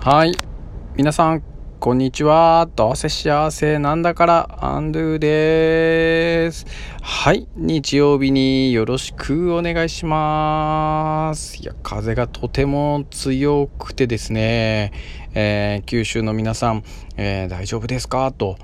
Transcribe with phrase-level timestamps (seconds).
[0.00, 0.32] はい。
[0.96, 1.42] 皆さん、
[1.80, 2.68] こんにちは。
[2.76, 6.66] どうせ幸せなんだから、アンドゥです。
[7.02, 7.48] はい。
[7.56, 11.60] 日曜日によろしくお願いします。
[11.60, 14.92] いや、風がとても強くてですね、
[15.34, 16.84] えー九州の皆さん、
[17.16, 18.30] えー大丈夫ですか？
[18.30, 18.56] と。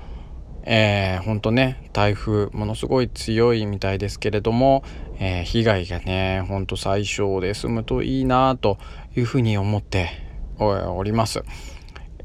[0.63, 4.83] えー、ほんとね台風ものすごい強いみたいですけれども、
[5.19, 8.77] えー被害がねほんと最小で済むといいなと
[9.17, 10.24] いうふうに思って
[10.59, 11.43] おおります。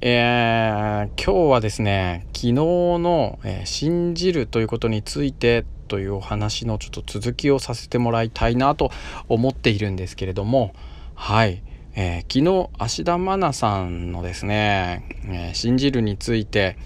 [0.02, 8.90] えー今日はですね昨日の、えー信じるということについてというお話のちょっと続きをさせてもらいたいなと
[9.28, 10.72] 思っているんですけれども
[11.14, 11.62] はい、
[11.94, 16.78] えー昨日芦田愛菜さんのですね、え信じるについて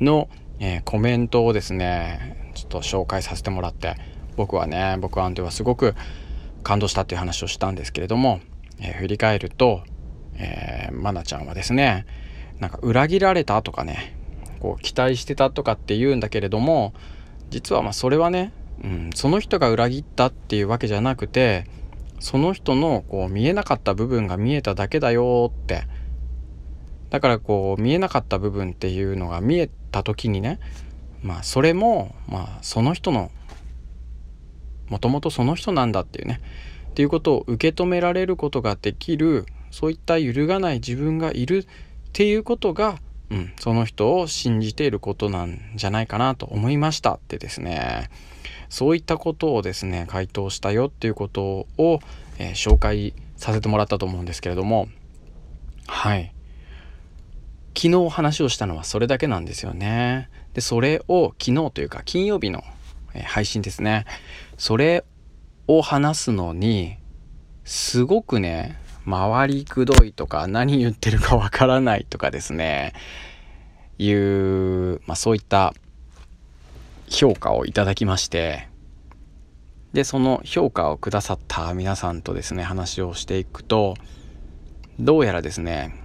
[0.00, 0.28] の、
[0.60, 3.96] えコメントをですねちょっと紹介させてもらって
[4.36, 5.94] 僕はね僕はアンテはすごく
[6.62, 8.40] 感動したっていう話をしたんですけれども、
[8.80, 9.82] え振り返ると、
[10.36, 12.06] えー、愛菜ちゃんはですね
[12.60, 14.16] なんか裏切られたとかね
[14.60, 16.94] こう期待してたとかって言うんだけれども
[17.50, 21.66] 実はまそれはね、うん、その人が裏切ったっていうわけじゃなくて
[22.20, 25.82] その人のこう見えなかった部分が見えただけだよって
[27.10, 30.60] だからこう見えなかった部分っていうのが見えた時にね
[31.22, 33.30] まあそれもまあその人の
[34.88, 36.40] もともとその人なんだっていうね
[36.90, 41.66] っていうことを受け止められることができるそういった揺るがない自分がいるっ
[42.12, 42.98] ていうことが、
[43.30, 48.10] うん、その人を信じていることなんじゃないかなと思いましたってですね。
[48.68, 52.00] そういったことをですね回答したよっていうことを、
[52.38, 54.88] えー紹介させてもらったと思うんですけれども。
[55.88, 56.32] はい。
[57.74, 60.28] 昨日話をしたのはそれだけなんですよね。
[60.54, 62.62] でそれを昨日というか金曜日の
[63.24, 64.04] 配信ですね。
[64.58, 65.04] それ
[65.66, 66.98] を話すのに
[67.64, 72.92] すごくね回りくどいとか何言ってるかわからないとかですね。
[73.98, 75.74] いう、まあ、そういった
[77.08, 78.68] 評価をいただきまして。
[79.92, 83.94] でその評価をくださった皆さんとですね話をしていくと
[84.98, 86.02] どうやらですね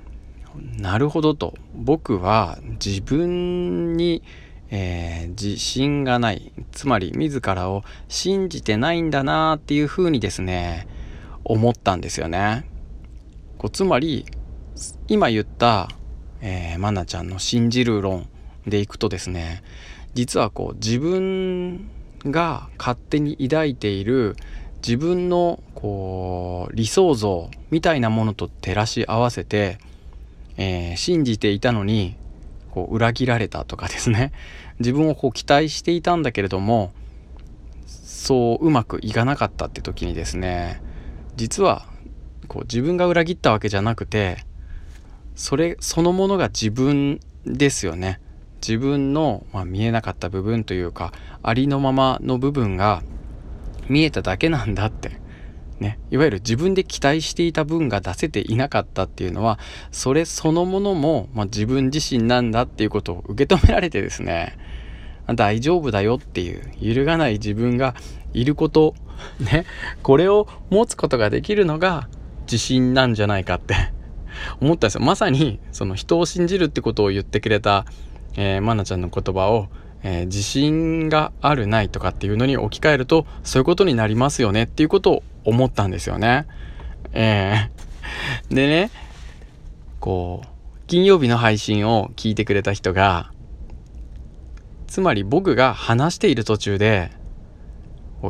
[0.78, 1.54] なるほどと。
[1.76, 4.24] 僕は自分に、
[4.70, 6.52] えー自信がない。
[6.72, 10.88] つまり自らを信じてないんだなっていうふうにですね
[11.44, 12.66] 思ったんですよね。
[13.58, 14.26] こうつまり
[15.08, 15.90] 今言った、
[16.42, 18.28] えー、マナちゃんの信じる論
[18.66, 19.64] でいくとですね
[20.14, 21.90] 実はこう自分
[22.26, 24.36] が勝手に抱いている
[24.78, 29.80] 自分のこう理想像みたいなものと照らし合わせて、
[30.58, 32.16] えー信じていたのに
[32.72, 34.32] こう裏切られたとかですね。
[34.80, 36.92] 自分をこう期待していたんだけれども
[37.88, 40.82] そううまくいかなかったって時にですね
[41.36, 41.88] 実は
[42.48, 44.46] こう自分が裏切ったわけじゃなくて
[45.36, 48.20] それそのものが自分ですよね。
[48.60, 51.14] 自分の、まあ、見えなかった部分というか
[51.44, 53.04] ありのままの部分が
[53.88, 55.22] 見えただけなんだって。
[55.80, 56.00] ね。
[56.10, 59.60] いわゆる自分で期待していた分が出せていなかったっていうのは
[59.92, 64.58] それそのものも、まあ、自分自身なんだっていうことを受け止められてですね
[65.36, 67.96] 大丈夫だよっていう揺るがない自分が
[68.34, 68.96] いること
[69.40, 69.66] ね。
[70.04, 72.08] これを持つことができるのが
[72.48, 73.76] 自信なんじゃないかって。
[74.62, 75.02] 思ったんですよ。
[75.02, 77.86] まさにその人を信じるってことを言ってくれた、
[78.36, 79.68] えー、マナちゃんの言葉を、
[80.04, 86.46] えー自信があるないとかっていうのに置き換えるとそういうことになりますよねっていうことを思ったんですよね。
[87.14, 88.92] えー でね
[90.00, 90.48] こう
[90.88, 93.32] 金曜日の配信を聞いてくれた人が
[94.88, 97.12] つまり僕が話している途中で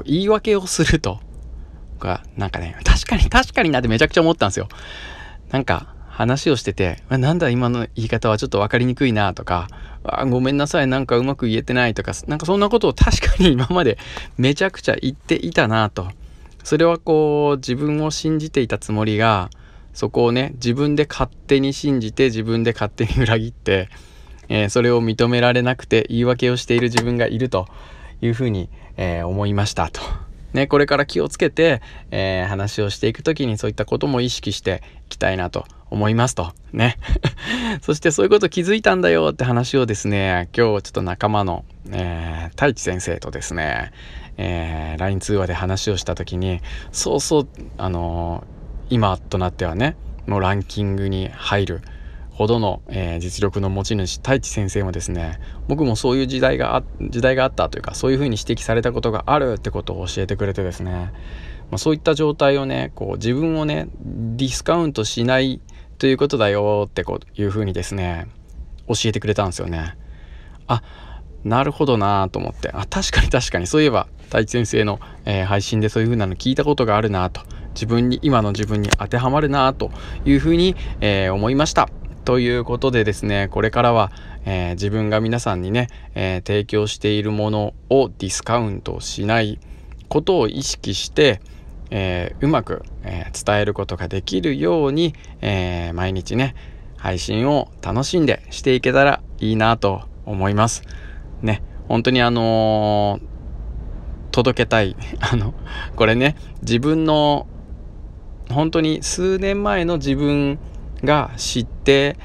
[0.06, 1.20] 言い訳をすると。
[1.98, 4.68] がなんかね 確かに確かになってめちゃくちゃ思ったんですよ。
[5.52, 5.88] なんか
[6.18, 9.68] 話をしててなんだ今の言い方はちょっと分かりにくいなとか
[10.04, 14.00] あごめんなさいなんかうまく言えてないとかなんかそんなことを 確かに今まで
[14.36, 16.08] めちゃくちゃ言っていたなと
[16.64, 19.52] それはこう自分を信じていたつもりが
[19.94, 23.90] そこをね自分で勝手に信じて自分で勝手に裏切って、
[24.50, 27.68] えーそれを認められなくて言い訳をしている自分がいると
[28.22, 30.27] いうふうに、えー思いましたと。
[30.54, 36.54] ね、これから気をつけて、えー話をしていく時にそういったことも意識していきたいなと思いますと。
[36.72, 36.98] ね。
[37.82, 43.92] そしてそういうこと気づいたんだよって話をですね、今日ちょっと仲間の、えー太一先生とですね、
[44.38, 46.62] えー LINE 通話で話をした時に、
[46.92, 47.48] そうそう、
[47.78, 48.58] あのー
[48.90, 49.98] 今となってはね、
[50.28, 51.82] のランキングに入る
[52.38, 65.62] ほどの、えー実力の持ち主太一先生もですね僕もそういう時代があ時代があったというかそういうふうに指摘されたことがあるってことを教えてくれてですね、まあ、そういった状態をねこう自分をねディスカウントしない
[65.98, 68.28] ということだよってこういうふうにですね
[68.88, 69.98] 教えてくれたんですよね。
[70.68, 70.84] あ
[71.44, 73.66] なるほどなと思ってあ確かに確かに。
[73.66, 77.42] そういえば太一先生の、えー、配信でそういう風なの聞いたことがあるなと
[77.74, 79.90] 自分に今の自分に当てはまるなと
[80.24, 81.90] いうふうに、えー、思いました。
[82.28, 84.12] ということでですねこれからは、
[84.44, 89.62] えー、自分が皆さんにね、え提供しているものをディスカウントしない
[90.10, 91.40] ことを意識して、
[91.90, 96.54] えうまく、え伝えることができるように、え毎日ね
[96.98, 100.84] 配信を楽しんでしていけたらいいなと思います。
[101.42, 103.22] ね、本当にあの、
[104.32, 104.98] 届けたい。
[105.32, 105.54] あの、
[105.96, 107.48] これね、自分の、
[108.52, 110.60] 本当に数年前の自分
[111.04, 112.18] が知って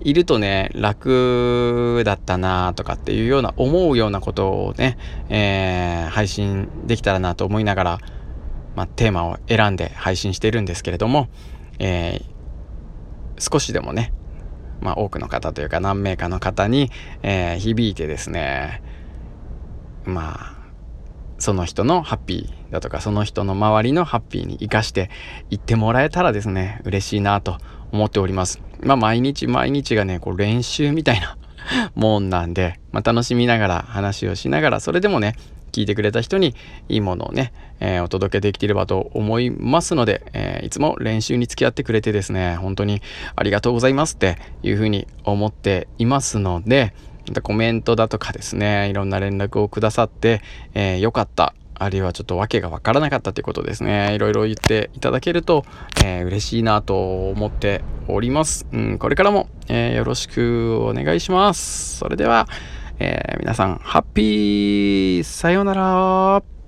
[0.00, 4.96] いるとね、楽だったなとかっていうような、思うようなことをね、
[5.28, 7.98] えー、配信できたらなと思いながら、
[8.76, 11.28] まあ、テーマを選んで配信してるんですけれども、
[11.78, 14.12] えー、少しでもね、
[14.80, 16.90] まあ、多くの方というか何名かの方に、
[17.22, 18.82] えー、響いてですね
[20.04, 20.59] まあ
[21.40, 25.10] その人のハッピーだとかその人の周りのハッピーに生かして
[25.50, 27.58] いってもらえたらですね嬉しいなと
[27.90, 28.60] 思っております。
[28.82, 31.36] まあ毎日毎日がねこう練習みたいな
[31.96, 35.34] もんなんで、まあ、楽しみながら話をしながらそれでもね
[35.72, 36.54] 聞いてくれた人に
[36.88, 43.02] いいものをね、えー、お届けできていればと思いますので、えー、いつも練習に付き合ってくれてですね、本当に
[43.36, 46.92] ありがとうございますっていうふうに思っていますので、
[47.42, 50.42] コメントだとかですね、いろんな連絡をくださって、
[50.74, 54.14] えー、よかった、あるいはちょっと訳がわからなかったということですね。
[54.14, 55.64] いろいろ言っていただけると、
[56.04, 58.66] えー、嬉しいなと思っております。
[58.72, 61.98] うん、これからも、えー、よろしくお願いします。
[61.98, 62.46] それでは、
[62.98, 66.59] えー、皆さん、ハッピーさようなら